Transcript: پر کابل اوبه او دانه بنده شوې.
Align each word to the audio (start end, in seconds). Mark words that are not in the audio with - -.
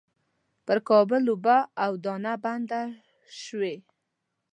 پر 0.65 0.77
کابل 0.89 1.23
اوبه 1.31 1.57
او 1.83 1.91
دانه 2.03 2.33
بنده 2.43 2.81
شوې. 3.41 3.75